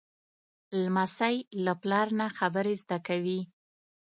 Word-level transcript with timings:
لمسی 0.83 1.35
له 1.65 1.73
پلار 1.81 2.07
نه 2.19 2.27
خبرې 2.37 2.73
زده 2.83 2.97
کوي. 3.07 3.39